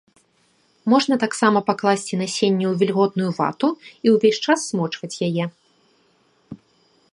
Можна 0.93 1.17
таксама 1.23 1.59
пакласці 1.69 2.19
насенне 2.21 2.65
ў 2.71 2.81
вільготную 2.81 3.29
вату 3.41 3.67
і 4.07 4.17
ўвесь 4.17 4.39
час 4.49 4.59
змочваць 4.71 5.15
яе. 5.29 5.45